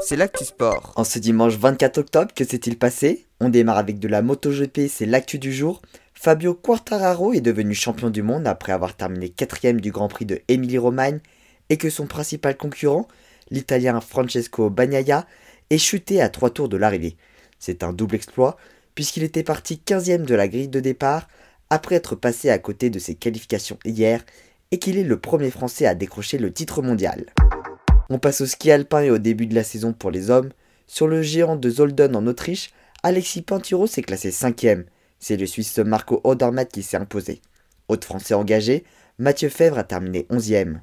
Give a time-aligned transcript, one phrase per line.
[0.00, 0.92] C'est l'actu sport.
[0.94, 3.26] En ce dimanche 24 octobre, que s'est-il passé?
[3.40, 5.82] On démarre avec de la MotoGP, c'est l'actu du jour.
[6.14, 10.40] Fabio Quartararo est devenu champion du monde après avoir terminé quatrième du Grand Prix de
[10.46, 11.18] Émilie-Romagne
[11.70, 13.08] et que son principal concurrent,
[13.50, 15.26] l'Italien Francesco Bagnaia,
[15.70, 17.16] est chuté à trois tours de l'arrivée.
[17.58, 18.56] C'est un double exploit
[18.94, 21.26] puisqu'il était parti 15e de la grille de départ
[21.68, 24.24] après être passé à côté de ses qualifications hier
[24.70, 27.26] et qu'il est le premier Français à décrocher le titre mondial.
[28.12, 30.50] On passe au ski alpin et au début de la saison pour les hommes.
[30.88, 32.72] Sur le géant de Zolden en Autriche,
[33.04, 34.86] Alexis Pinturo s'est classé 5ème.
[35.20, 37.40] C'est le Suisse Marco Odermatt qui s'est imposé.
[37.86, 38.82] Autre Français engagé,
[39.18, 40.80] Mathieu Fèvre a terminé 11ème.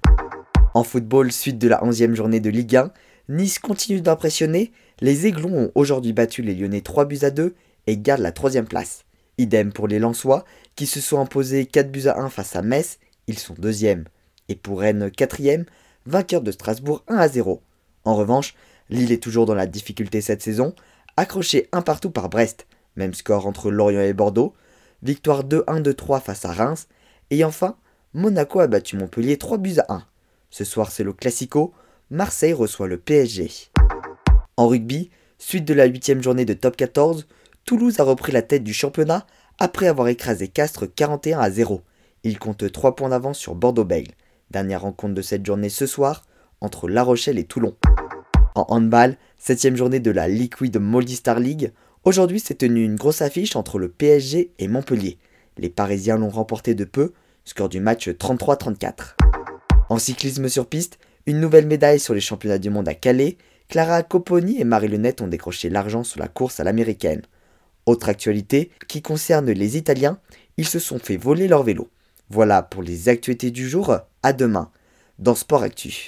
[0.74, 2.94] En football, suite de la 11e journée de Ligue 1,
[3.28, 4.72] Nice continue d'impressionner.
[5.02, 7.56] Les Aiglons ont aujourd'hui battu les Lyonnais 3 buts à 2
[7.88, 9.04] et gardent la 3 place.
[9.38, 10.46] Idem pour les Lensois
[10.78, 14.06] qui se sont imposés 4 buts à 1 face à Metz, ils sont deuxièmes.
[14.48, 15.66] Et pour Rennes 4ème,
[16.08, 17.62] vainqueur de Strasbourg 1 à 0.
[18.06, 18.56] En revanche,
[18.90, 20.74] Lille est toujours dans la difficulté cette saison,
[21.18, 24.54] accroché un partout par Brest, même score entre Lorient et Bordeaux,
[25.04, 26.88] victoire 2-1 de 3 face à Reims,
[27.30, 27.76] et enfin,
[28.14, 30.04] Monaco a battu Montpellier 3 buts à 1.
[30.50, 31.74] Ce soir c'est le Classico,
[32.10, 33.52] Marseille reçoit le PSG.
[34.56, 37.28] En rugby, suite de la 8 journée de top 14,
[37.66, 39.28] Toulouse a repris la tête du championnat
[39.60, 41.82] après avoir écrasé Castres 41 à 0.
[42.24, 44.14] Il compte 3 points d'avance sur Bordeaux-Bègles.
[44.50, 46.24] Dernière rencontre de cette journée ce soir
[46.62, 47.76] entre La Rochelle et Toulon.
[48.56, 51.74] En handball, septième journée de la Liquid Star League,
[52.06, 55.18] aujourd'hui s'est tenue une grosse affiche entre le PSG et Montpellier.
[55.58, 57.12] Les Parisiens l'ont remporté de peu,
[57.44, 59.16] score du match 33-34.
[59.90, 63.38] En cyclisme sur piste, une nouvelle médaille sur les championnats du monde à Calais,
[63.68, 67.22] Clara Copponi et Marie Lenette ont décroché l'argent sur la course à l'américaine.
[67.86, 70.20] Autre actualité qui concerne les Italiens,
[70.56, 71.90] ils se sont fait voler leur vélo.
[72.30, 74.70] Voilà pour les actualités du jour, à demain
[75.18, 76.06] dans Sport Actu.